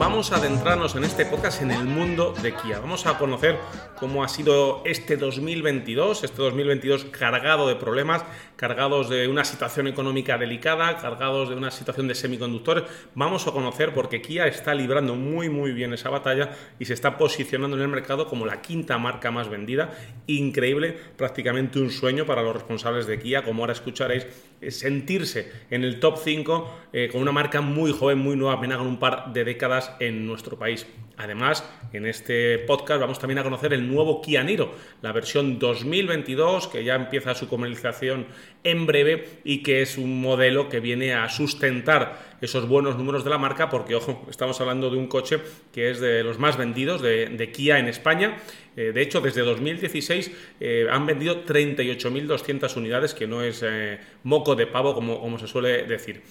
[0.00, 2.80] Vamos a adentrarnos en este podcast en el mundo de Kia.
[2.80, 3.58] Vamos a conocer
[3.96, 8.24] cómo ha sido este 2022, este 2022 cargado de problemas,
[8.56, 12.84] cargados de una situación económica delicada, cargados de una situación de semiconductores.
[13.14, 16.48] Vamos a conocer porque Kia está librando muy muy bien esa batalla
[16.78, 19.90] y se está posicionando en el mercado como la quinta marca más vendida.
[20.26, 24.26] Increíble, prácticamente un sueño para los responsables de Kia, como ahora escucharéis,
[24.70, 28.86] sentirse en el top 5 eh, con una marca muy joven, muy nueva, apenas con
[28.86, 30.86] un par de décadas en nuestro país.
[31.16, 36.68] Además, en este podcast vamos también a conocer el nuevo Kia Niro, la versión 2022
[36.68, 38.26] que ya empieza su comercialización
[38.64, 43.28] en breve y que es un modelo que viene a sustentar esos buenos números de
[43.28, 45.40] la marca porque, ojo, estamos hablando de un coche
[45.72, 48.38] que es de los más vendidos de, Kia en España.
[48.76, 54.54] Eh, de hecho, desde 2016 eh, han vendido 38.200 unidades, que no es eh, moco
[54.54, 56.22] de pavo como, como se suele decir.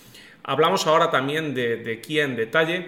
[0.43, 2.87] Hablamos ahora también de, Kia en detalle,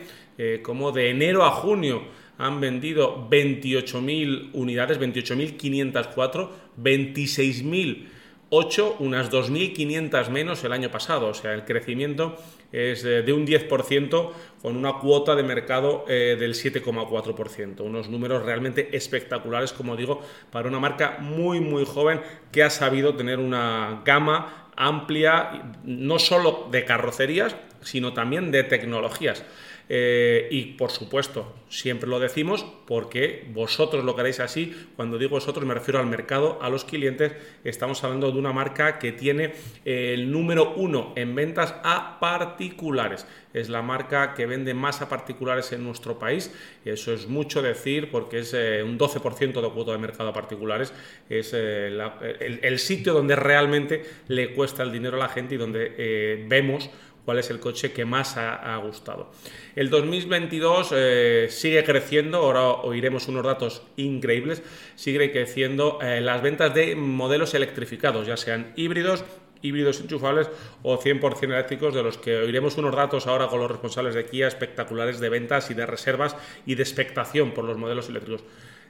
[0.63, 2.03] como de enero a junio
[2.37, 6.49] han vendido 28.000 unidades, 28.504,
[6.81, 8.07] 26.000
[8.53, 11.27] 8, unas 2.500 menos el año pasado.
[11.27, 12.35] O sea, el crecimiento
[12.73, 17.79] es eh, de un 10% con una cuota de mercado eh, del 7,4%.
[17.79, 22.19] Unos números realmente espectaculares, como digo, para una marca muy, muy joven
[22.51, 29.45] que ha sabido tener una gama amplia, no solo de carrocerías, sino también de tecnologías.
[29.89, 34.75] Eh, y por supuesto, siempre lo decimos porque vosotros lo queréis así.
[34.95, 37.33] Cuando digo vosotros me refiero al mercado, a los clientes.
[37.63, 39.53] Estamos hablando de una marca que tiene
[39.85, 43.25] eh, el número uno en ventas a particulares.
[43.53, 46.53] Es la marca que vende más a particulares en nuestro país.
[46.85, 50.93] Eso es mucho decir porque es eh, un 12% de cuota de mercado a particulares.
[51.29, 56.89] Es el, sitio donde realmente le cuesta el dinero a la gente y donde vemos
[57.25, 59.31] cuál es el coche que más ha, gustado.
[59.75, 64.61] El 2022 eh, sigue creciendo, ahora oiremos unos datos increíbles,
[64.95, 69.23] sigue creciendo eh, las ventas de modelos electrificados, ya sean híbridos,
[69.61, 70.49] híbridos enchufables
[70.83, 74.47] o 100% eléctricos, de los que oiremos unos datos ahora con los responsables de Kia
[74.47, 78.43] espectaculares de ventas y de reservas y de expectación por los modelos eléctricos.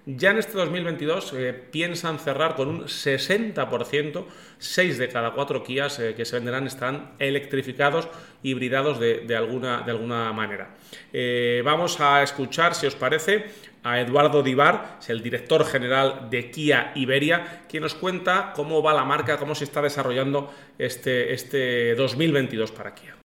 [0.06, 4.26] Ya en este 2022 eh, piensan cerrar con un 60%,
[4.58, 8.08] 6 de cada 4 Kias eh, que se venderán están electrificados,
[8.42, 10.76] hibridados de, alguna, de alguna, manera.
[11.14, 13.46] Eh, vamos a escuchar, si os parece,
[13.84, 19.04] a Eduardo Divar, el director general de Kia Iberia, quien nos cuenta cómo va la
[19.04, 23.18] marca, cómo se está desarrollando este, este 2022 para Kia.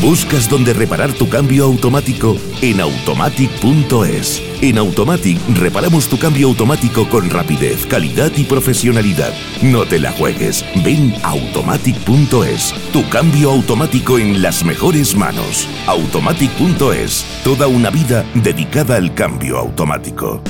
[0.00, 2.36] ¿Buscas dónde reparar tu cambio automático?
[2.62, 4.42] En automatic.es.
[4.62, 9.34] En Automatic reparamos tu cambio automático con rapidez, calidad y profesionalidad.
[9.60, 10.64] No te la juegues.
[10.82, 12.74] Ven a automatic.es.
[12.92, 15.68] Tu cambio automático en las mejores manos.
[15.86, 17.24] Automatic.es.
[17.44, 20.42] Toda una vida dedicada al cambio automático.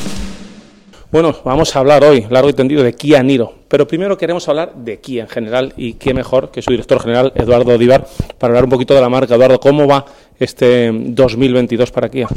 [1.12, 3.52] Bueno, vamos a hablar hoy, largo y tendido, de Kia Niro.
[3.68, 7.34] Pero primero queremos hablar de Kia en general y qué mejor que su director general,
[7.34, 8.06] Eduardo Divar,
[8.38, 9.34] para hablar un poquito de la marca.
[9.34, 10.06] Eduardo, ¿cómo va
[10.38, 12.28] este 2022 para Kia?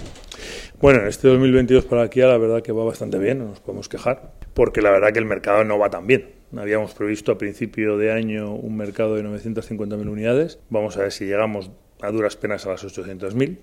[0.81, 4.34] Bueno, este 2022 para Kia la verdad que va bastante bien, no nos podemos quejar,
[4.53, 6.31] porque la verdad que el mercado no va tan bien.
[6.53, 10.59] Habíamos previsto a principio de año un mercado de 950.000 unidades.
[10.69, 11.72] Vamos a ver si llegamos
[12.02, 13.58] a duras penas a las 800.000.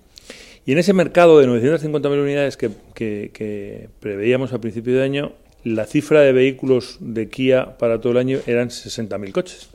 [0.65, 5.33] Y en ese mercado de 950.000 unidades que, preveíamos a principio de año,
[5.63, 9.69] la cifra de vehículos de Kia para todo el año eran 60.000 coches.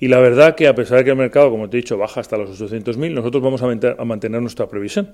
[0.00, 2.20] Y la verdad que a pesar de que el mercado, como te he dicho, baja
[2.20, 5.12] hasta los 800.000, nosotros vamos a, mantener nuestra previsión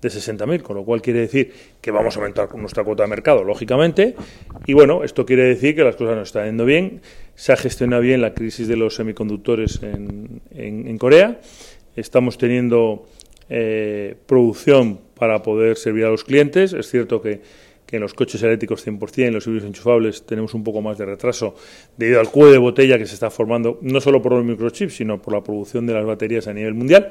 [0.00, 3.42] de 60.000, con lo cual quiere decir que vamos a aumentar nuestra cuota de mercado,
[3.42, 4.14] lógicamente.
[4.66, 7.00] Y bueno, esto quiere decir que las cosas nos están yendo bien,
[7.34, 11.40] se ha gestionado bien la crisis de los semiconductores en Corea,
[11.96, 13.06] estamos teniendo
[13.48, 16.72] eh, producción para poder servir a los clientes.
[16.72, 17.40] Es cierto que,
[17.90, 21.54] en los coches eléctricos 100%, en los híbridos enchufables, tenemos un poco más de retraso
[21.96, 25.22] debido al cuello de botella que se está formando, no solo por los microchips, sino
[25.22, 27.10] por la producción de las baterías a nivel mundial.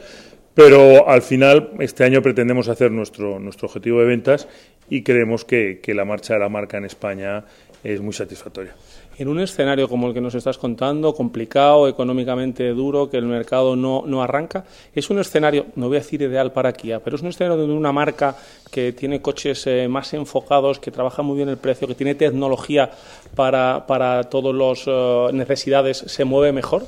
[0.53, 4.47] Pero al final, este año pretendemos hacer nuestro, nuestro objetivo de ventas
[4.89, 7.43] y creemos que, que la marcha de la marca en España
[7.83, 8.75] es muy satisfactoria.
[9.17, 13.77] En un escenario como el que nos estás contando, complicado, económicamente duro, que el mercado
[13.77, 17.21] no, no, arranca, es un escenario, no voy a decir ideal para Kia, pero es
[17.21, 18.35] un escenario donde una marca
[18.69, 22.91] que tiene coches eh, más enfocados, que trabaja muy bien el precio, que tiene tecnología
[23.35, 26.85] para, para todas las uh, necesidades, se mueve mejor.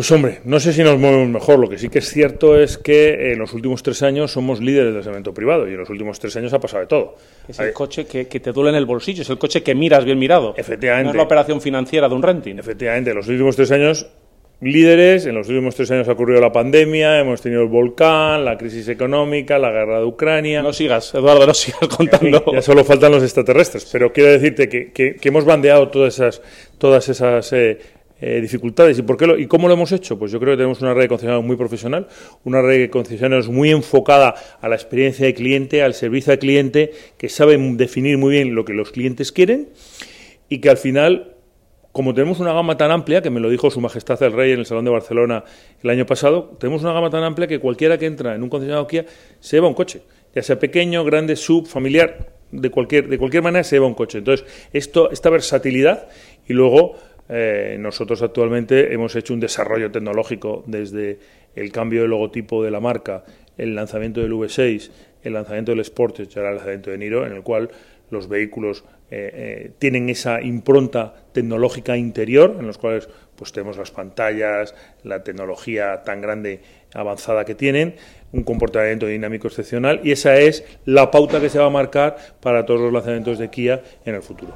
[0.00, 1.58] Pues hombre, no sé si nos movemos mejor.
[1.58, 4.94] Lo que sí que es cierto es que en los últimos tres años somos líderes
[4.94, 7.16] del segmento privado y en los últimos tres años ha pasado de todo.
[7.46, 10.06] Es el coche que, que, te duele en el bolsillo, es el coche que miras
[10.06, 10.54] bien mirado.
[10.56, 11.04] Efectivamente.
[11.04, 12.58] No es la operación financiera de un renting.
[12.58, 14.06] Efectivamente, en los últimos tres años
[14.62, 15.26] líderes.
[15.26, 18.88] En los últimos tres años ha ocurrido la pandemia, hemos tenido el volcán, la crisis
[18.88, 20.62] económica, la guerra de Ucrania.
[20.62, 22.42] No sigas, Eduardo, no sigas contando.
[22.52, 26.42] Ya solo faltan los extraterrestres, pero quiero decirte que, que, que hemos bandeado todas esas,
[26.78, 27.78] todas esas eh,
[28.20, 28.98] eh, dificultades.
[28.98, 30.18] ¿Y, por qué ¿Y cómo lo hemos hecho?
[30.18, 32.06] Pues yo creo que tenemos una red de concesionarios muy profesional,
[32.44, 36.92] una red de concesionarios muy enfocada a la experiencia de cliente, al servicio al cliente,
[37.16, 39.70] que saben definir muy bien lo que los clientes quieren
[40.50, 41.36] y que al final,
[41.92, 44.58] como tenemos una gama tan amplia, que me lo dijo Su Majestad el Rey en
[44.58, 45.44] el Salón de Barcelona
[45.82, 48.86] el año pasado, tenemos una gama tan amplia que cualquiera que entra en un concesionario
[48.86, 49.06] Kia
[49.38, 50.02] se lleva un coche,
[50.34, 54.18] ya sea pequeño, grande, sub, familiar, de cualquier, de cualquier manera se lleva un coche.
[54.18, 56.08] Entonces, esto, esta versatilidad
[56.46, 56.96] y luego
[57.32, 61.18] eh, nosotros actualmente hemos hecho un desarrollo tecnológico desde
[61.54, 63.24] el cambio de logotipo de la marca,
[63.56, 64.90] el lanzamiento del V6,
[65.22, 67.70] el lanzamiento del Sportage y el lanzamiento de Niro, en el cual
[68.10, 73.92] los vehículos eh, eh, tienen esa impronta tecnológica interior, en los cuales pues tenemos las
[73.92, 74.74] pantallas,
[75.04, 76.60] la tecnología tan grande
[76.94, 77.94] avanzada que tienen,
[78.32, 82.66] un comportamiento dinámico excepcional y esa es la pauta que se va a marcar para
[82.66, 84.52] todos los lanzamientos de Kia en el futuro.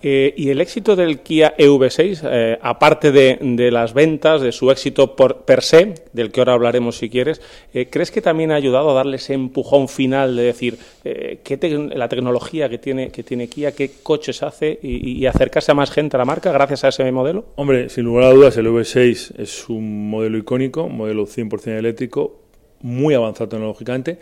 [0.00, 4.70] Eh, y el éxito del Kia EV6, eh, aparte de, de, las ventas, de su
[4.70, 7.40] éxito por, per se, del que ahora hablaremos si quieres,
[7.74, 11.58] eh, ¿crees que también ha ayudado a darle ese empujón final de decir eh, qué
[11.94, 15.90] la tecnología que tiene, que tiene Kia, qué coches hace y, y, acercarse a más
[15.90, 17.46] gente a la marca gracias a ese modelo?
[17.56, 22.40] Hombre, sin lugar a dudas, el EV6 es un modelo icónico, un modelo 100% eléctrico,
[22.82, 24.20] muy avanzado tecnológicamente,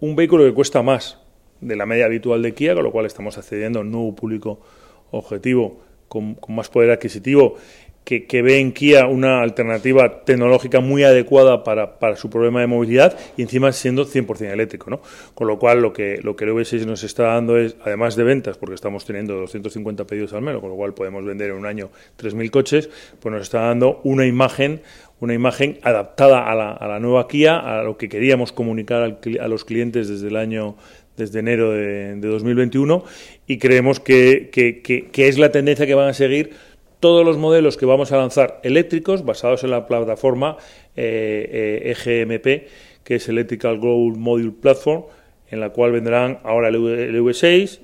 [0.00, 1.18] un vehículo que cuesta más
[1.60, 4.60] de la media habitual de Kia, con lo cual estamos accediendo a un nuevo público
[5.10, 7.56] objetivo con, más poder adquisitivo
[8.04, 12.66] que, que, ve en Kia una alternativa tecnológica muy adecuada para, para, su problema de
[12.66, 14.90] movilidad y encima siendo 100% eléctrico.
[14.90, 15.00] ¿no?
[15.34, 18.24] Con lo cual lo que, lo que el V6 nos está dando es, además de
[18.24, 21.66] ventas, porque estamos teniendo 250 pedidos al mes, con lo cual podemos vender en un
[21.66, 22.90] año 3.000 coches,
[23.20, 24.80] pues nos está dando una imagen
[25.20, 29.18] una imagen adaptada a la, a la nueva Kia, a lo que queríamos comunicar al,
[29.40, 30.76] a los clientes desde el año
[31.20, 33.04] desde enero de, de 2021
[33.46, 34.50] y creemos que,
[35.14, 36.50] es la tendencia que van a seguir
[36.98, 40.56] todos los modelos que vamos a lanzar eléctricos basados en la plataforma
[40.96, 42.68] eh, eh, EGMP,
[43.04, 45.04] que es Electrical Growth Module Platform,
[45.50, 47.80] en la cual vendrán ahora el, el V6,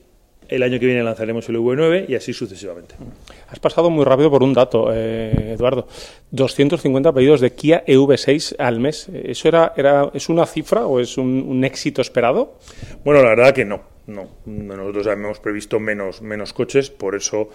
[0.49, 2.95] el año que viene lanzaremos el V9 y así sucesivamente.
[3.49, 5.87] Has pasado muy rápido por un dato, eh, Eduardo.
[6.31, 9.09] 250 pedidos de Kia EV6 al mes.
[9.13, 12.59] ¿Eso era, era, es una cifra o es un, un éxito esperado?
[13.05, 13.97] Bueno, la verdad que no.
[14.07, 17.49] No, nosotros hemos previsto menos, menos coches, por eso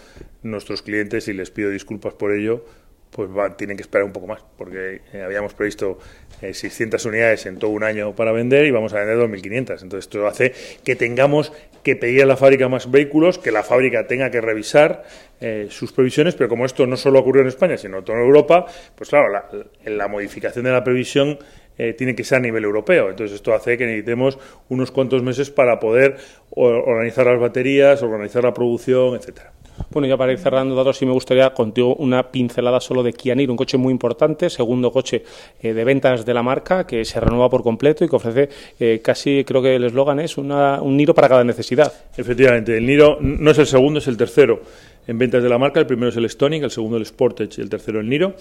[0.44, 2.66] nuestros clientes, y les pido disculpas por ello,
[3.12, 6.00] pues va, tienen que esperar un poco más, porque eh, habíamos previsto
[6.42, 9.84] eh, 600 unidades en todo un año para vender y vamos a vender 2.500.
[9.84, 10.54] Entonces esto hace
[10.84, 11.52] que tengamos
[11.84, 15.04] que pedir a la fábrica más vehículos, que la fábrica tenga que revisar
[15.42, 18.66] eh, sus previsiones, pero como esto no solo ocurrió en España, sino en toda Europa,
[18.96, 19.50] pues claro, la,
[19.86, 21.38] la modificación de la previsión
[21.78, 23.10] eh, tiene que ser a nivel europeo.
[23.10, 24.38] Entonces esto hace que necesitemos
[24.70, 26.18] unos cuantos meses para poder
[26.52, 29.52] organizar las baterías, organizar la producción, etcétera.
[29.90, 33.36] Bueno, ya para ir cerrando datos, sí me gustaría contigo una pincelada solo de Kia
[33.36, 35.24] Niro, un coche muy importante, segundo coche
[35.62, 38.50] eh, de ventas de la marca, que se renueva por completo y que ofrece
[38.80, 41.92] eh, casi, creo que el eslogan es una, un Niro para cada necesidad.
[42.16, 44.62] Efectivamente, el Niro no es el segundo, es el tercero
[45.08, 45.80] en ventas de la marca.
[45.80, 48.36] El primero es el Stonic, el segundo el Sportage y el tercero el Niro.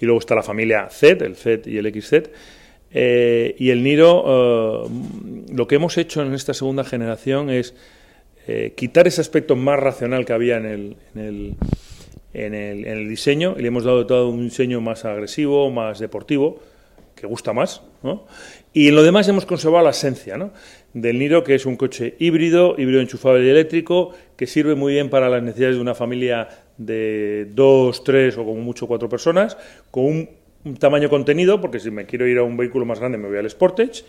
[0.00, 2.30] Y luego está la familia Z, el Z y el XZ.
[2.92, 4.88] Eh, y el Niro,
[5.52, 7.74] lo que hemos hecho en esta segunda generación es
[8.48, 11.54] eh, quitar ese aspecto más racional que había en el, en el,
[12.32, 12.54] en
[12.86, 16.60] el, diseño y le hemos dado todo un diseño más agresivo, más deportivo,
[17.16, 17.82] que gusta más.
[18.04, 18.24] ¿no?
[18.72, 20.52] Y en lo demás hemos conservado la esencia ¿no?
[20.94, 25.10] del Niro, que es un coche híbrido, híbrido enchufable y eléctrico, que sirve muy bien
[25.10, 29.56] para las necesidades de una familia de dos, tres o como mucho cuatro personas,
[29.90, 30.30] con un,
[30.64, 33.38] un tamaño contenido, porque si me quiero ir a un vehículo más grande me voy
[33.38, 34.04] al Sportage,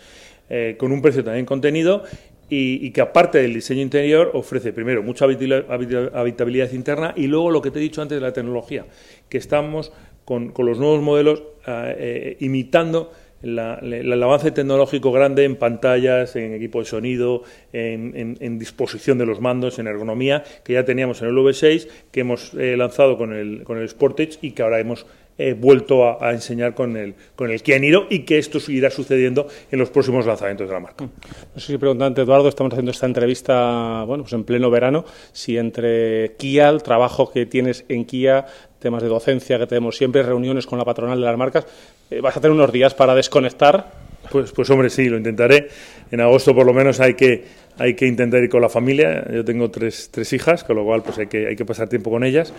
[0.50, 2.04] eh, con un precio también contenido
[2.50, 7.70] y, que aparte del diseño interior ofrece primero mucha habitabilidad interna y luego lo que
[7.70, 8.86] te he dicho antes de la tecnología,
[9.28, 9.92] que estamos
[10.24, 13.12] con, los nuevos modelos eh, eh, imitando
[13.42, 19.78] el avance tecnológico grande en pantallas, en equipo de sonido, en, disposición de los mandos,
[19.78, 23.78] en ergonomía, que ya teníamos en el V6, que hemos eh, lanzado con el, con
[23.78, 25.06] el Sportage y que ahora hemos
[25.38, 29.46] eh, vuelto a, enseñar con el, con el Kia Niro y que esto irá sucediendo
[29.70, 31.04] en los próximos lanzamientos de la marca.
[31.04, 35.56] No sé si preguntante Eduardo, estamos haciendo esta entrevista bueno, pues en pleno verano, si
[35.56, 38.46] entre Kia, el trabajo que tienes en Kia,
[38.78, 41.66] temas de docencia que tenemos siempre, reuniones con la patronal de las marcas,
[42.10, 44.08] eh, ¿vas a tener unos días para desconectar?
[44.30, 45.68] Pues, pues hombre, sí, lo intentaré.
[46.10, 47.44] En agosto por lo menos hay que,
[47.78, 49.24] hay que intentar ir con la familia.
[49.32, 52.10] Yo tengo tres, tres hijas, con lo cual pues hay que, hay que pasar tiempo
[52.10, 52.52] con ellas,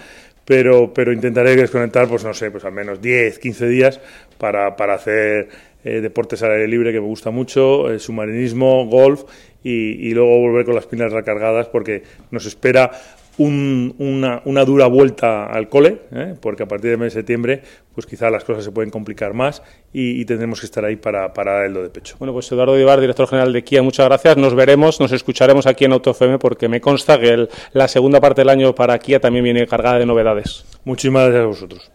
[0.45, 3.99] pero, pero intentaré desconectar, pues no sé, pues al menos 10, 15 días
[4.37, 5.49] para, para hacer
[5.83, 9.23] eh, deportes al aire libre que me gusta mucho, eh, submarinismo, golf
[9.63, 12.91] y, y, luego volver con las pilas recargadas porque nos espera
[13.39, 16.35] una, una, dura vuelta al cole, ¿eh?
[16.39, 17.61] porque a partir del mes de septiembre,
[17.93, 21.65] pues quizá las cosas se pueden complicar más y, tendremos que estar ahí para, para
[21.65, 22.15] el do de pecho.
[22.19, 24.37] Bueno, pues Eduardo Divar, director general de Kia, muchas gracias.
[24.37, 28.49] Nos veremos, nos escucharemos aquí en AutoFM porque me consta que la segunda parte del
[28.49, 30.65] año para Kia también viene cargada de novedades.
[30.83, 31.91] Muchísimas gracias a vosotros.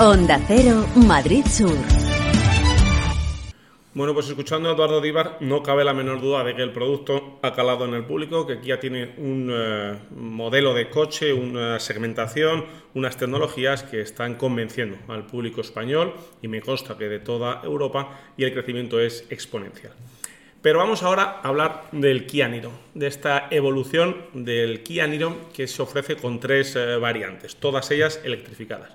[0.00, 2.07] Onda Cero, Madrid Sur.
[3.98, 7.40] Bueno, pues escuchando a Eduardo Díbar, no cabe la menor duda de que el producto
[7.42, 12.64] ha calado en el público, que Kia tiene un eh, modelo de coche, una segmentación,
[12.94, 18.20] unas tecnologías que están convenciendo al público español y me consta que de toda Europa
[18.36, 19.94] y el crecimiento es exponencial.
[20.62, 25.66] Pero vamos ahora a hablar del Kia Niro, de esta evolución del Kia Niro que
[25.66, 28.92] se ofrece con tres eh, variantes, todas ellas electrificadas.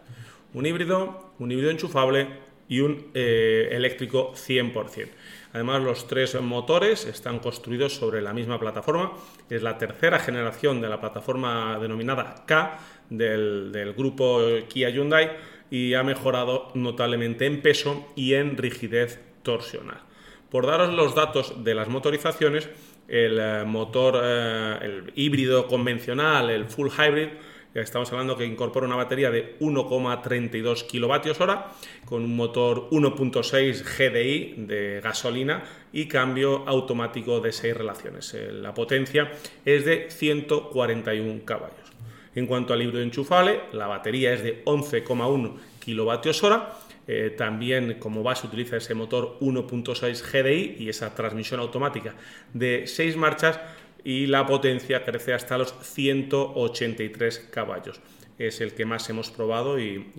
[0.54, 5.10] Un híbrido, un híbrido enchufable y un eh, eléctrico 100%.
[5.54, 9.14] Además, los tres motores están construidos sobre la misma plataforma.
[9.50, 12.80] Es la tercera generación de la plataforma denominada K
[13.10, 15.32] del, grupo Kia Hyundai
[15.70, 20.02] y ha mejorado notablemente en peso y en rigidez torsional.
[20.50, 22.70] Por daros los datos de las motorizaciones,
[23.08, 27.30] el eh, motor, eh, el híbrido convencional, el full hybrid,
[27.74, 31.72] Estamos hablando que incorpora una batería de 1,32 kilovatios hora
[32.06, 38.38] con un motor 1.6 GDI de gasolina y cambio automático de 6 relaciones.
[38.52, 39.32] La potencia
[39.66, 41.92] es de 141 caballos.
[42.36, 46.78] En cuanto al híbrido enchufable, la batería es de 11,1 kilovatios hora.
[47.08, 52.14] Eh, también como base utiliza ese motor 1.6 GDI y esa transmisión automática
[52.54, 53.60] de 6 marchas
[54.04, 58.02] y la potencia crece hasta los 183 caballos.
[58.38, 60.12] Es el que más hemos probado y,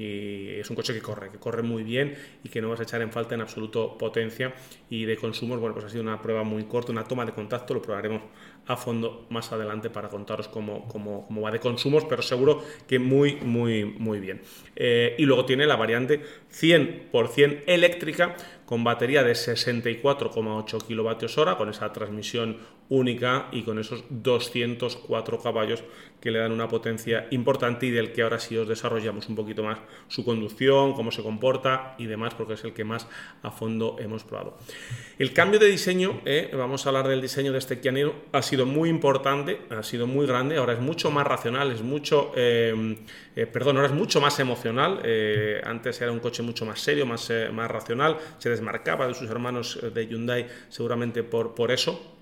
[0.60, 3.02] es un coche que corre, que corre muy bien y que no vas a echar
[3.02, 4.54] en falta en absoluto potencia
[4.88, 5.58] y de consumos.
[5.58, 8.22] Bueno, pues ha sido una prueba muy corta, una toma de contacto, lo probaremos
[8.66, 12.98] a fondo más adelante para contaros cómo, cómo, cómo va de consumos, pero seguro que
[12.98, 14.40] muy, muy, muy bien.
[14.76, 16.22] Eh, y luego tiene la variante
[16.52, 25.40] 100% eléctrica con batería de 64,8 kWh, con esa transmisión única y con esos 204
[25.40, 25.84] caballos
[26.20, 29.62] que le dan una potencia importante y del que ahora sí os desarrollamos un poquito
[29.62, 29.78] más
[30.08, 33.06] su conducción, cómo se comporta y demás, porque es el que más
[33.42, 34.56] a fondo hemos probado.
[35.18, 37.92] El cambio de diseño, eh, vamos a hablar del diseño de este Kia
[38.32, 42.32] ha sido muy importante, ha sido muy grande, ahora es mucho más racional, es mucho,
[42.36, 42.96] eh,
[43.36, 45.02] eh, perdón, ahora es mucho más emocional,
[45.64, 49.80] antes era un coche mucho más serio, más, más racional, se desmarcaba de sus hermanos
[49.94, 52.14] de Hyundai seguramente por, por eso,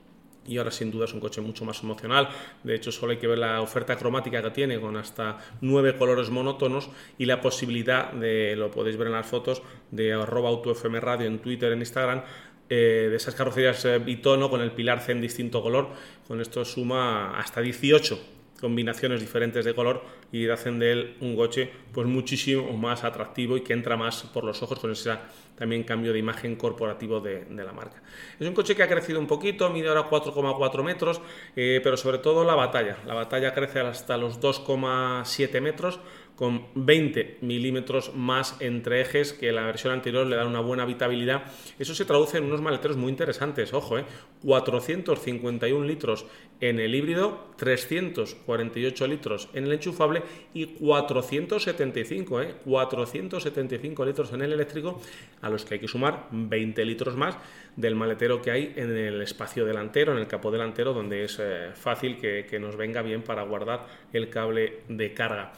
[0.47, 2.29] y ahora sin duda es un coche mucho más emocional.
[2.63, 6.31] De hecho, solo hay que ver la oferta cromática que tiene con hasta nueve colores
[6.31, 11.27] monótonos y la posibilidad de, lo podéis ver en las fotos, de arroba autofm radio
[11.27, 12.23] en Twitter, en Instagram,
[12.69, 15.91] eh, de esas carrocerías eh, bitono con el pilar C en distinto color.
[16.27, 21.69] Con esto suma hasta 18 combinaciones diferentes de color y hacen de él un coche
[21.93, 25.11] pues muchísimo más atractivo y que entra más por los ojos con ese
[25.57, 28.01] también cambio de imagen corporativo de, la marca.
[28.39, 31.21] Es un coche que ha crecido un poquito, mide ahora 4,4 metros,
[31.57, 32.99] eh, pero sobre todo la batalla.
[33.05, 35.99] La batalla crece hasta los 2,7 metros
[36.43, 41.45] con 20 milímetros más entre ejes que la versión anterior le dan una buena habitabilidad.
[41.79, 44.05] Eso se traduce en unos maleteros muy interesantes, ojo, eh,
[44.43, 46.27] 451 litros
[46.61, 54.53] en el híbrido, 348 litros en el enchufable y 475, eh, 475 litros en el
[54.53, 55.01] eléctrico,
[55.43, 57.37] a los que hay que sumar 20 litros más
[57.77, 61.71] del maletero que hay en el espacio delantero, en el capó delantero, donde es eh,
[61.73, 65.53] fácil que nos venga bien para guardar el cable de carga.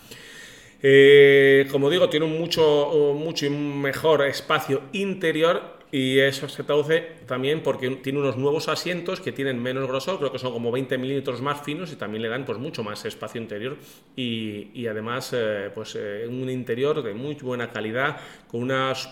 [0.86, 7.62] Eh, como digo, tiene un mucho, mucho mejor espacio interior y eso se traduce también
[7.62, 11.40] porque tiene unos nuevos asientos que tienen menos grosor, creo que son como 20 milímetros
[11.40, 13.78] más finos y también le dan pues mucho más espacio interior
[14.16, 18.18] y, además eh, pues eh, un interior de muy buena calidad
[18.54, 19.08] con unos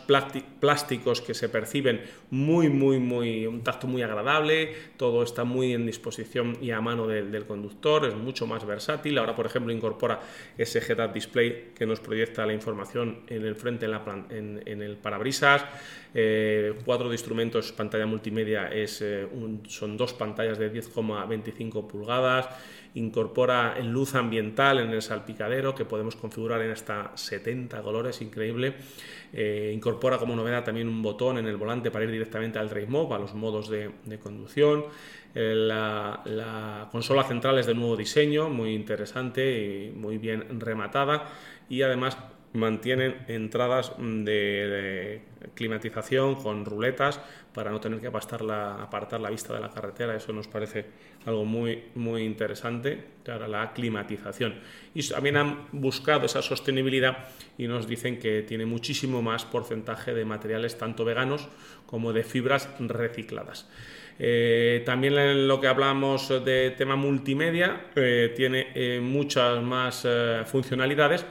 [0.60, 5.84] plásticos que se perciben muy muy muy un tacto muy agradable, todo está muy en
[5.84, 9.18] disposición y a mano del, conductor, es mucho más versátil.
[9.18, 10.20] Ahora por ejemplo incorpora
[10.56, 14.96] ese head-up display que nos proyecta la información en el frente en, la, en el
[14.98, 15.64] parabrisas.
[16.14, 19.26] Eh, cuatro de instrumentos, pantalla multimedia es, eh,
[19.66, 22.48] son dos pantallas de 10,25 pulgadas,
[22.94, 28.74] incorpora luz ambiental en el salpicadero que podemos configurar en hasta 70 colores, increíble.
[29.32, 32.88] Eh, incorpora como novedad también un botón en el volante para ir directamente al Drive
[32.88, 33.90] Mode, a los modos de,
[34.22, 34.84] conducción.
[35.34, 41.24] la, la, consola central es de nuevo diseño, muy interesante y muy bien rematada
[41.70, 42.18] y además
[42.54, 45.22] mantienen entradas de,
[45.54, 47.20] climatización con ruletas
[47.52, 50.14] para no tener que apartar la, apartar la vista de la carretera.
[50.16, 50.86] Eso nos parece
[51.26, 54.54] algo muy, muy interesante para la climatización.
[54.94, 57.18] Y también han buscado esa sostenibilidad
[57.58, 61.48] y nos dicen que tiene muchísimo más porcentaje de materiales tanto veganos
[61.86, 63.68] como de fibras recicladas.
[64.18, 70.06] Eh, también en lo que hablamos de tema multimedia, eh, tiene eh, muchas más
[70.46, 71.26] funcionalidades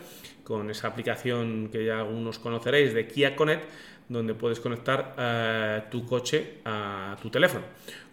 [0.51, 3.63] con esa aplicación que ya algunos conoceréis de Kia Connect,
[4.09, 7.63] donde puedes conectar eh, tu coche a tu teléfono.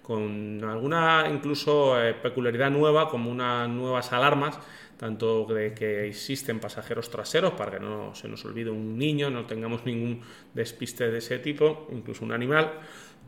[0.04, 4.57] Con alguna incluso eh, peculiaridad nueva como unas nuevas alarmas
[4.97, 9.45] tanto de que existen pasajeros traseros para que no se nos olvide un niño, no
[9.45, 10.21] tengamos ningún
[10.54, 12.71] despiste de ese tipo, incluso un animal,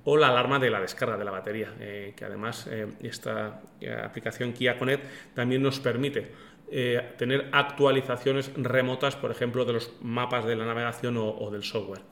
[0.04, 2.68] o la alarma de la descarga de la batería, eh, que además
[3.02, 3.60] esta
[4.04, 10.44] aplicación Kia Connect también nos permite eh, tener actualizaciones remotas, por ejemplo, de los mapas
[10.44, 12.02] de la navegación o, del software.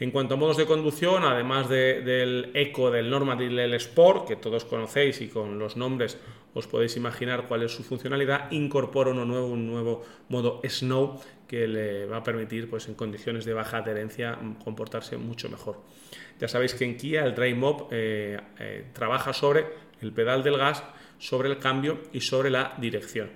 [0.00, 4.36] En cuanto a modos de conducción, además del Eco, del Normal y del Sport, que
[4.36, 6.18] todos conocéis y con los nombres
[6.54, 11.66] os podéis imaginar cuál es su funcionalidad, incorpora uno nuevo, un nuevo modo Snow que
[11.66, 15.80] le va a permitir, pues, en condiciones de baja adherencia, comportarse mucho mejor.
[16.38, 19.66] Ya sabéis que en Kia el Drive Mob eh, eh, trabaja sobre
[20.00, 20.84] el pedal del gas,
[21.18, 23.30] sobre el cambio y sobre la dirección.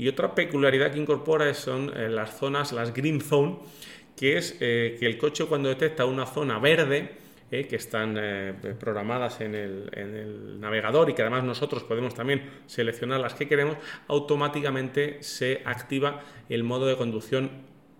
[0.00, 3.58] Y otra peculiaridad que incorpora son eh, las zonas, las green zone,
[4.16, 7.10] que es eh, que el coche cuando detecta una zona verde,
[7.50, 8.14] eh, que están
[8.78, 13.76] programadas en el, navegador y que además nosotros podemos también seleccionar las que queremos,
[14.08, 17.50] automáticamente se activa el modo de conducción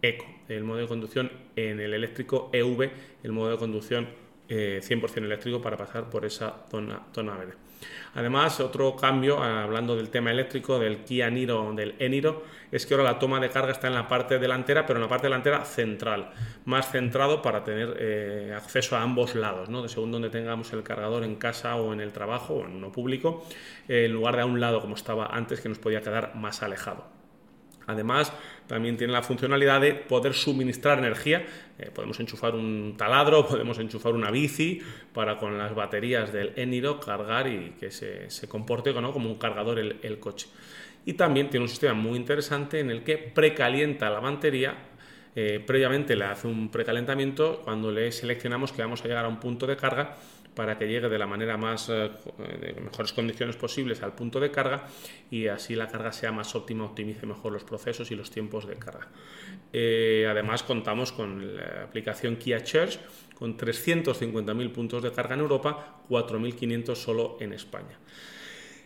[0.01, 2.91] eco, el modo de conducción en el eléctrico EV,
[3.25, 4.09] el modo de conducción
[4.49, 7.70] 100% eléctrico para pasar por esa zona verde.
[8.15, 13.05] Además, otro cambio, hablando del tema eléctrico, del Kia Niro, del Eniro, es que ahora
[13.05, 16.31] la toma de carga está en la parte delantera, pero en la parte delantera central,
[16.65, 19.83] más centrado para tener eh, acceso a ambos lados, ¿no?
[19.83, 22.93] de según donde tengamos el cargador en casa o en el trabajo o en uno
[22.93, 23.45] público,
[23.89, 26.63] eh, en lugar de a un lado como estaba antes, que nos podía quedar más
[26.63, 27.20] alejado.
[27.87, 28.33] Además,
[28.67, 31.45] también tiene la funcionalidad de poder suministrar energía.
[31.79, 34.81] Eh, podemos enchufar un taladro, podemos enchufar una bici
[35.13, 40.21] para con las baterías del Eniro cargar y que se, comporte como un cargador el,
[40.21, 40.49] coche.
[41.05, 44.75] Y también tiene un sistema muy interesante en el que precalienta la batería
[45.37, 49.39] eh, previamente le hace un precalentamiento cuando le seleccionamos que vamos a llegar a un
[49.39, 50.17] punto de carga
[50.55, 52.11] para que llegue de la manera más, eh,
[52.61, 54.87] de mejores condiciones posibles al punto de carga
[55.31, 58.77] y así la carga sea más óptima, optimice mejor los procesos y los tiempos de
[58.77, 59.09] carga.
[59.73, 62.99] Eh, además contamos con la aplicación Kia Charge
[63.35, 67.99] con 350.000 puntos de carga en Europa, 4.500 solo en España.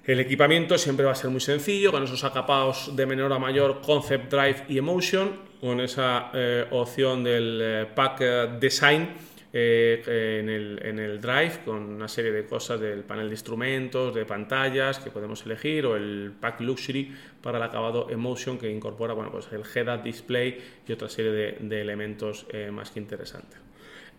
[0.05, 3.81] El equipamiento siempre va a ser muy sencillo, con esos acapados de menor a mayor
[3.81, 8.21] Concept Drive y Emotion, con esa eh, opción del Pack
[8.61, 9.09] Design
[9.57, 14.99] eh, en, el, Drive con una serie de cosas del panel de instrumentos, de pantallas
[14.99, 19.47] que podemos elegir o el Pack Luxury para el acabado Emotion que incorpora bueno, pues
[19.53, 23.61] el head-up display y otra serie de, elementos eh, más que interesantes.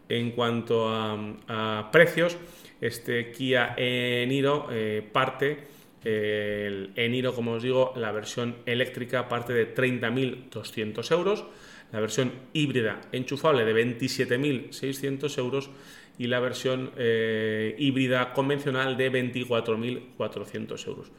[0.08, 2.38] En cuanto a, precios,
[2.80, 9.76] este Kia Eniro eh, parte el Eniro, como os digo, la versión eléctrica parte de
[9.76, 11.46] 30.200 euros
[11.92, 15.70] la versión híbrida enchufable de 27.600 euros
[16.18, 21.12] y la versión eh, híbrida convencional de 24.400 euros.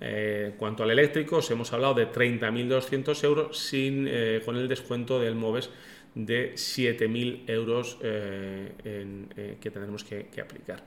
[0.00, 4.68] Eh, en cuanto al eléctrico, os hemos hablado de 30.200 euros sin, eh, con el
[4.68, 5.70] descuento del MOVES
[6.16, 10.82] de 7.000 euros eh, eh, que tendremos que, aplicar.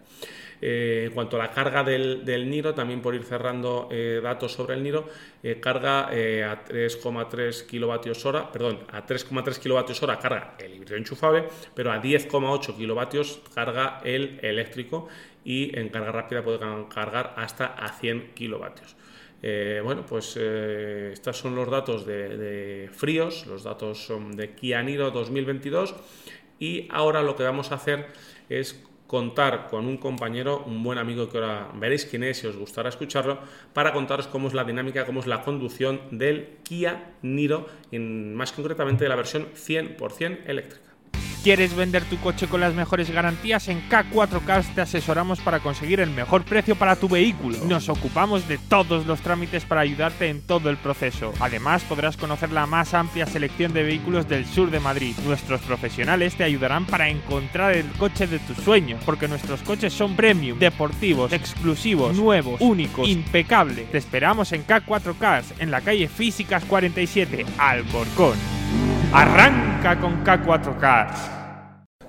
[0.59, 3.89] Eh, en cuanto a la carga del, Niro, también por ir cerrando
[4.23, 5.07] datos sobre el Niro,
[5.61, 11.91] carga a 3,3 kilovatios hora, perdón, a 3,3 kilovatios hora carga el híbrido enchufable, pero
[11.91, 15.07] a 10,8 kilovatios carga el eléctrico
[15.45, 18.95] y en carga rápida puede cargar hasta a 100 kilovatios.
[19.41, 24.83] Eh, bueno, pues eh, estos son los datos de, fríos, los datos son de Kia
[24.83, 25.95] Niro 2022
[26.59, 28.07] y ahora lo que vamos a hacer
[28.49, 32.57] es contar con un compañero, un buen amigo que ahora veréis quién es si os
[32.57, 33.39] gustará escucharlo,
[33.73, 39.05] para contaros cómo es la dinámica, cómo es la conducción del Kia Niro, más concretamente
[39.05, 40.88] de la versión 100% eléctrica.
[41.41, 43.69] ¿Quieres vender tu coche con las mejores garantías?
[43.69, 47.57] En K4Cars te asesoramos para conseguir el mejor precio para tu vehículo.
[47.65, 51.33] Nos ocupamos de todos los trámites para ayudarte en todo el proceso.
[51.39, 55.15] Además, podrás conocer la más amplia selección de vehículos del sur de Madrid.
[55.25, 60.17] Nuestros profesionales te ayudarán para encontrar el coche de tus sueños, porque nuestros coches son
[60.17, 63.89] premium, deportivos, exclusivos, nuevos, únicos, impecables.
[63.89, 68.58] Te esperamos en K4Cars, en la calle Físicas 47, Alcorcón.
[69.11, 71.39] Arranca con K4K.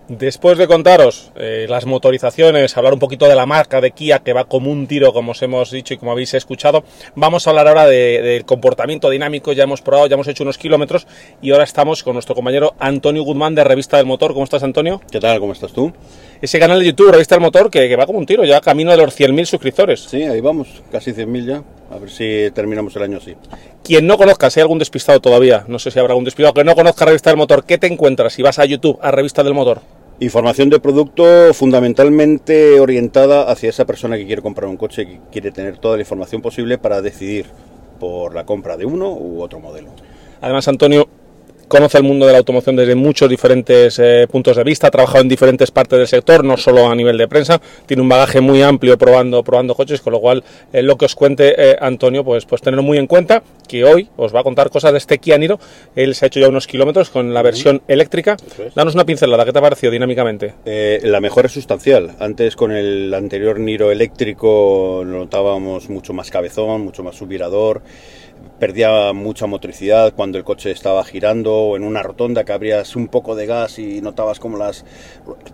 [0.09, 4.35] Después de contaros eh, las motorizaciones, hablar un poquito de la marca de Kia que
[4.35, 6.85] va como un tiro, como os hemos dicho y como habéis escuchado,
[7.15, 9.53] vamos a hablar ahora del comportamiento dinámico.
[9.53, 11.07] Ya hemos probado, ya hemos hecho unos kilómetros
[11.41, 14.33] y ahora estamos con nuestro compañero Antonio Guzmán de Revista del Motor.
[14.35, 15.01] ¿Cómo estás, Antonio?
[15.11, 15.41] ¿Qué tal?
[15.41, 15.93] ¿Cómo estás tú?
[16.43, 18.99] Ese canal de YouTube, Revista del Motor, que, va como un tiro, ya camino de
[18.99, 20.01] los 100.000 suscriptores.
[20.01, 21.63] Sí, ahí vamos, casi 100.000 ya.
[21.91, 23.35] A ver si terminamos el año así.
[23.83, 26.65] Quien no conozca, si hay algún despistado todavía, no sé si habrá algún despistado que
[26.65, 29.55] no conozca Revista del Motor, ¿qué te encuentras si vas a YouTube, a Revista del
[29.55, 29.81] Motor?
[30.21, 35.51] Información de producto fundamentalmente orientada hacia esa persona que quiere comprar un coche, que quiere
[35.51, 37.47] tener toda la información posible para decidir
[37.99, 39.89] por la compra de uno u otro modelo.
[40.41, 41.09] Además, Antonio,
[41.71, 45.21] conoce el mundo de la automoción desde muchos diferentes eh, puntos de vista, ha trabajado
[45.21, 48.61] en diferentes partes del sector, no solo a nivel de prensa, tiene un bagaje muy
[48.61, 52.45] amplio probando, probando coches, con lo cual eh, lo que os cuente eh, Antonio, pues,
[52.45, 55.39] pues tenerlo muy en cuenta, que hoy os va a contar cosas de este Kia
[55.39, 55.61] Niro,
[55.95, 58.37] él se ha hecho ya unos kilómetros con la versión eléctrica,
[58.75, 60.55] danos una pincelada, ¿qué te ha parecido dinámicamente?
[60.65, 67.05] la mejor es sustancial, antes con el anterior Niro eléctrico notábamos mucho más cabezón, mucho
[67.05, 67.83] más subvirador,
[68.59, 73.09] perdía mucha motricidad cuando el coche estaba girando o en una rotonda que abrías un
[73.09, 74.85] poco de gas y notabas como las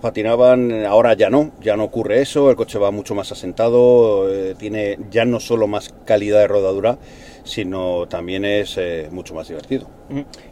[0.01, 0.85] patinaban.
[0.85, 4.99] Ahora ya no, ya no ocurre eso, el coche va mucho más asentado, eh, tiene
[5.11, 6.99] ya no solo más calidad de rodadura,
[7.47, 9.89] sino también es eh, mucho más divertido.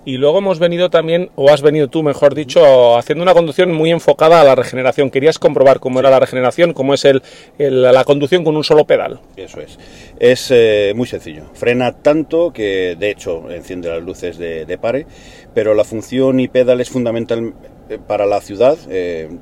[0.05, 3.91] Y luego hemos venido también, o has venido tú, mejor dicho, haciendo una conducción muy
[3.91, 5.11] enfocada a la regeneración.
[5.11, 7.23] Querías comprobar cómo era la regeneración, cómo es el,
[7.59, 9.21] la conducción con un solo pedal.
[9.37, 9.79] Eso es.
[10.19, 11.45] Es eh, muy sencillo.
[11.55, 15.07] Frena tanto que, de hecho, enciende las luces de, pare,
[15.53, 17.55] pero la función y pedal es fundamental
[17.89, 18.77] eh, para la ciudad.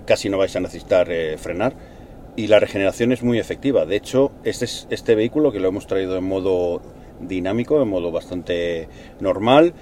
[0.07, 1.75] casi no vais a necesitar frenar
[2.37, 3.85] y la regeneración es muy efectiva.
[3.85, 6.81] De hecho, este, es, este vehículo que lo hemos traído en modo
[7.23, 8.89] dinámico, en modo bastante
[9.21, 9.73] normal,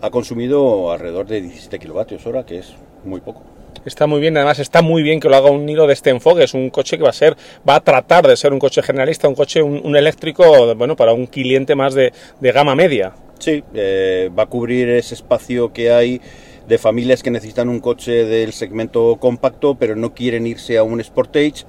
[0.00, 2.74] ha consumido alrededor de 17 kilovatios hora, que es
[3.04, 3.42] muy poco.
[3.84, 6.44] Está muy bien, además está muy bien que lo haga un Niro de este enfoque.
[6.44, 7.36] Es un coche que va a ser,
[7.68, 11.26] va a tratar de ser un coche generalista, un coche, un, eléctrico, bueno, para un
[11.26, 13.12] cliente más de, gama media.
[13.38, 16.20] Sí, eh, va a cubrir ese espacio que hay
[16.66, 21.02] de familias que necesitan un coche del segmento compacto, pero no quieren irse a un
[21.04, 21.64] Sportage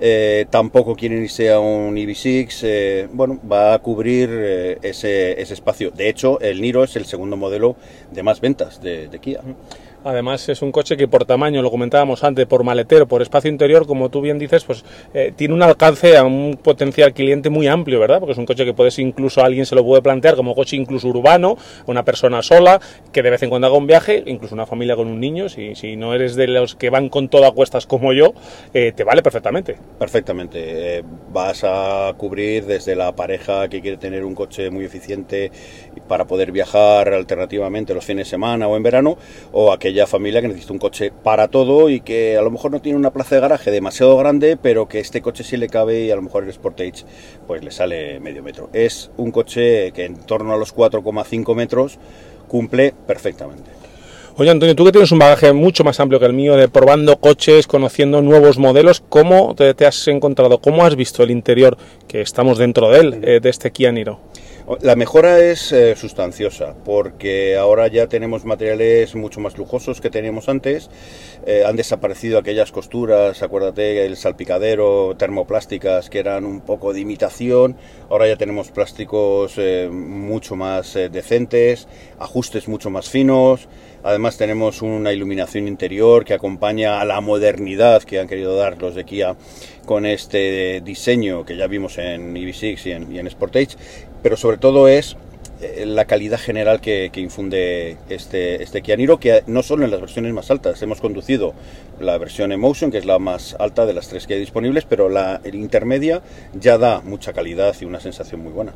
[0.00, 5.54] eh, tampoco quieren irse a un EV6, eh, bueno, va a cubrir eh, ese, ese,
[5.54, 5.90] espacio.
[5.90, 7.76] De hecho, el Niro es el segundo modelo
[8.10, 9.42] de más ventas de, de Kia.
[10.04, 13.86] Además es un coche que por tamaño, lo comentábamos antes, por maletero, por espacio interior,
[13.86, 14.82] como tú bien dices, pues
[15.12, 18.18] eh, tiene un alcance a un potencial cliente muy amplio, ¿verdad?
[18.18, 21.08] Porque es un coche que puedes incluso alguien se lo puede plantear como coche incluso
[21.08, 22.80] urbano, una persona sola,
[23.12, 25.96] que de vez en cuando haga un viaje, incluso una familia con un niño, si,
[25.96, 28.32] no eres de los que van con todo a cuestas como yo,
[28.72, 29.76] eh, te vale perfectamente.
[29.98, 30.98] Perfectamente.
[30.98, 35.50] Eh, vas a cubrir desde la pareja que quiere tener un coche muy eficiente
[36.08, 39.18] para poder viajar alternativamente los fines de semana o en verano,
[39.52, 42.70] o aquel aquella familia que necesita un coche para todo y que a lo mejor
[42.70, 46.04] no tiene una plaza de garaje demasiado grande, pero que este coche sí le cabe
[46.04, 47.04] y a lo mejor el Sportage
[47.48, 48.70] pues le sale medio metro.
[48.72, 51.98] Es un coche que en torno a los 4,5 metros
[52.46, 53.68] cumple perfectamente.
[54.36, 57.18] Oye Antonio, tú que tienes un bagaje mucho más amplio que el mío de probando
[57.18, 60.60] coches, conociendo nuevos modelos, ¿cómo te, has encontrado?
[60.60, 61.76] ¿Cómo has visto el interior
[62.06, 64.20] que estamos dentro de él, eh, de este Kia Niro?
[64.78, 70.48] La mejora es eh, sustanciosa porque ahora ya tenemos materiales mucho más lujosos que teníamos
[70.48, 70.90] antes.
[71.44, 77.76] Eh, han desaparecido aquellas costuras, acuérdate, el salpicadero, termoplásticas que eran un poco de imitación.
[78.10, 81.88] Ahora ya tenemos plásticos eh, mucho más decentes,
[82.20, 83.68] ajustes mucho más finos.
[84.04, 88.94] Además tenemos una iluminación interior que acompaña a la modernidad que han querido dar los
[88.94, 89.36] de Kia
[89.84, 93.76] con este diseño que ya vimos en EV6 y en, y en Sportage
[94.22, 95.16] pero sobre todo es
[95.60, 100.00] eh, la calidad general que, infunde este, este Kia Niro, que no solo en las
[100.00, 101.54] versiones más altas, hemos conducido
[102.00, 105.08] la versión Emotion, que es la más alta de las tres que hay disponibles, pero
[105.08, 106.22] la intermedia
[106.54, 108.72] ya da mucha calidad y una sensación muy buena.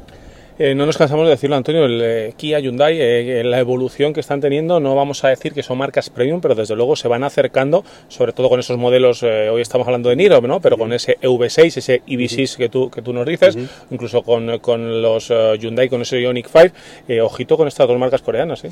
[0.56, 4.20] Eh, no nos cansamos de decirlo, Antonio, el eh, Kia Hyundai, eh, la evolución que
[4.20, 7.24] están teniendo, no vamos a decir que son marcas premium, pero desde luego se van
[7.24, 10.60] acercando, sobre todo con esos modelos, hoy estamos hablando de Niro, ¿no?
[10.60, 13.58] pero con ese EV6, ese EV6 que, tú, que tú nos dices,
[13.90, 18.62] incluso con, con los Hyundai, con ese Ioniq 5, ojito con estas dos marcas coreanas.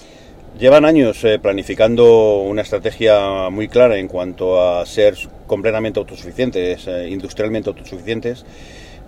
[0.61, 5.17] Llevan años planificando una estrategia muy clara en cuanto a ser
[5.49, 8.45] completamente autosuficientes, industrialmente autosuficientes,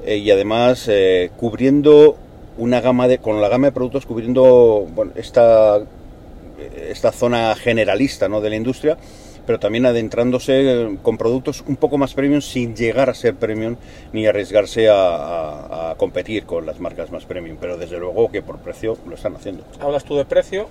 [0.05, 0.91] y además
[1.37, 2.17] cubriendo
[2.59, 5.81] una gama de, con la gama de productos cubriendo esta,
[6.89, 8.41] esta zona generalista ¿no?
[8.41, 8.97] de la industria,
[9.47, 13.77] pero también adentrándose con productos un poco más premium sin llegar a ser premium
[14.13, 18.99] ni arriesgarse a, competir con las marcas más premium, pero desde luego que por precio
[19.07, 19.63] lo están haciendo.
[19.81, 20.69] Hablas tú de precio,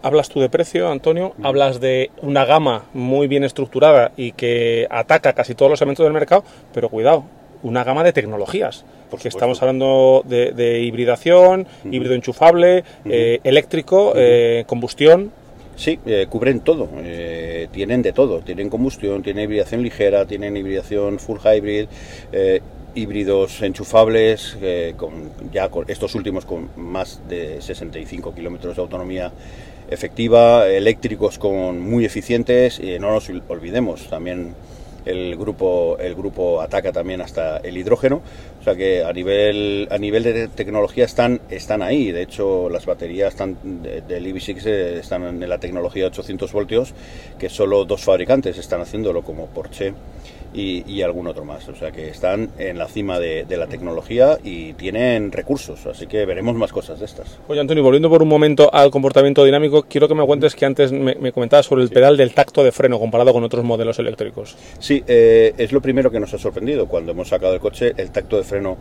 [0.00, 5.32] Hablas tú de precio, Antonio, hablas de una gama muy bien estructurada y que ataca
[5.32, 7.24] casi todos los elementos del mercado, pero cuidado,
[7.62, 15.32] una gama de tecnologías porque estamos hablando de, hibridación, híbrido enchufable, eh, eléctrico, eh, combustión.
[15.76, 16.88] Sí, eh, cubren todo,
[17.70, 21.86] tienen de todo, tienen combustión, tienen hibridación ligera, tienen hibridación full hybrid,
[22.96, 24.56] híbridos enchufables,
[24.96, 29.30] con, ya con estos últimos con más de 65 kilómetros de autonomía
[29.88, 34.54] efectiva, eléctricos con muy eficientes, y no nos olvidemos también
[35.08, 38.22] el grupo, el grupo ataca también hasta el hidrógeno,
[38.60, 42.86] o sea que a nivel, a nivel de tecnología están, están ahí, de hecho las
[42.86, 46.94] baterías están, del EV6 están en la tecnología de 800 voltios,
[47.38, 49.94] que solo dos fabricantes están haciéndolo como Porsche
[50.52, 51.68] y, algún otro más.
[51.68, 56.24] O sea que están en la cima de, la tecnología y tienen recursos, así que
[56.24, 57.38] veremos más cosas de estas.
[57.48, 60.92] Oye, Antonio, volviendo por un momento al comportamiento dinámico, quiero que me cuentes que antes
[60.92, 64.56] me, comentabas sobre el pedal del tacto de freno comparado con otros modelos eléctricos.
[64.78, 66.86] Sí, eh, es lo primero que nos ha sorprendido.
[66.86, 68.78] Cuando hemos sacado el coche, el tacto de freno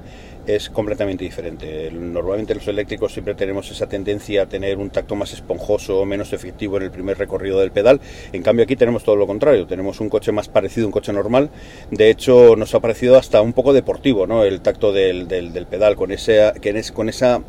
[0.47, 1.91] es completamente diferente.
[1.91, 6.77] Normalmente los eléctricos siempre tenemos esa tendencia a tener un tacto más esponjoso, menos efectivo
[6.77, 7.99] en el primer recorrido del pedal.
[8.31, 11.11] En cambio aquí tenemos todo lo contrario, tenemos un coche más parecido a un coche
[11.11, 11.49] normal.
[11.91, 14.43] De hecho nos ha parecido hasta un poco deportivo ¿no?
[14.43, 16.53] el tacto del, del, pedal, con, ese,
[16.93, 17.41] con esa...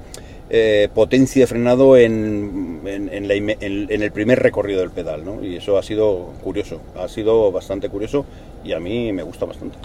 [0.51, 5.45] Eh, potencia de frenado en, en, en, el primer recorrido del pedal, ¿no?
[5.45, 8.25] Y eso ha sido curioso, ha sido bastante curioso
[8.65, 9.77] y a mí me gusta bastante.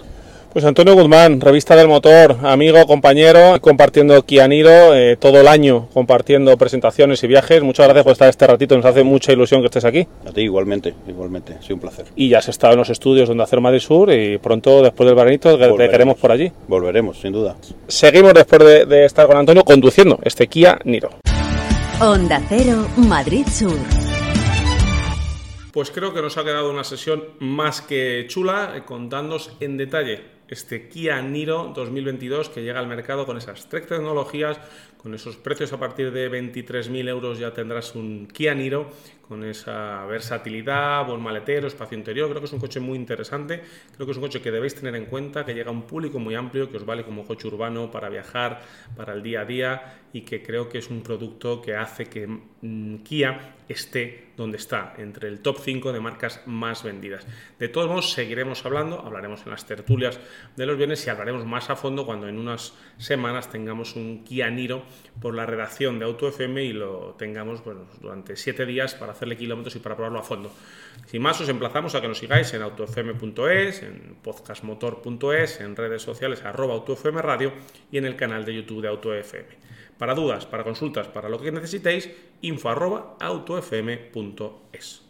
[0.54, 6.56] Pues Antonio Guzmán, revista del motor, amigo, compañero, compartiendo Kianiro eh, todo el año, compartiendo
[6.58, 7.63] presentaciones y viajes.
[7.63, 10.08] Muchas gracias por estar este ratito, nos hace mucha ilusión que estés aquí.
[10.28, 12.06] A ti igualmente, igualmente, sido un placer.
[12.16, 15.16] Y ya has estado en los estudios donde hacer Madrid Sur y pronto, después del
[15.16, 16.52] veranito, te queremos por allí.
[16.68, 17.56] Volveremos, sin duda.
[17.88, 21.10] Seguimos después de, de estar con Antonio conduciendo este Kia Niro.
[22.00, 23.80] Onda Cero, Madrid Sur.
[25.72, 30.33] Pues creo que nos ha quedado una sesión más que chula, eh, contándonos en detalle
[30.54, 34.60] este Kia Niro 2022 que llega al mercado con esas tres tecnologías,
[34.98, 38.89] con esos precios a partir de 23.000 euros ya tendrás un Kia Niro
[39.34, 42.30] con esa versatilidad, buen maletero, espacio interior.
[42.30, 43.63] Creo que es un coche muy interesante.
[43.96, 46.19] Creo que es un coche que debéis tener en cuenta, que llega a un público
[46.19, 48.62] muy amplio, que os vale como coche urbano para viajar,
[48.96, 52.28] para el día a día y que creo que es un producto que hace que
[52.28, 57.26] mm, Kia esté donde está, entre el top 5 de marcas más vendidas.
[57.60, 60.19] De todos modos, seguiremos hablando, hablaremos en las tertulias
[60.56, 64.50] de los bienes y hablaremos más a fondo cuando en unas semanas tengamos un Kia
[64.50, 64.84] Niro
[65.22, 69.38] por la redacción de Auto FM y lo tengamos bueno, durante 7 días para hacerle
[69.38, 70.52] kilómetros y para probarlo a fondo.
[71.06, 76.44] Sin más, os emplazamos a que nos sigáis en autofm.es, en podcastmotor.es, en redes sociales
[76.44, 77.54] arroba autofm radio
[77.92, 79.64] y en el canal de YouTube de AutoFM.
[79.98, 82.10] Para dudas, para consultas, para lo que necesitéis,
[82.42, 85.03] info arroba autofm.es.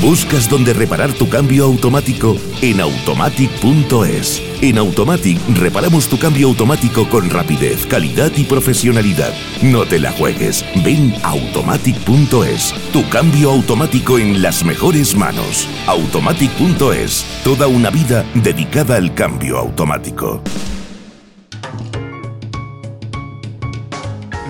[0.00, 2.36] ¿Buscas dónde reparar tu cambio automático?
[2.60, 4.42] En automatic.es.
[4.60, 9.32] En Automatic reparamos tu cambio automático con rapidez, calidad y profesionalidad.
[9.62, 10.64] No te la juegues.
[10.84, 12.74] Ven automatic.es.
[12.92, 15.68] Tu cambio automático en las mejores manos.
[15.86, 17.24] Automatic.es.
[17.42, 20.42] Toda una vida dedicada al cambio automático.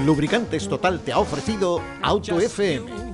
[0.04, 3.13] Lubricantes Total te ha ofrecido Auto FM.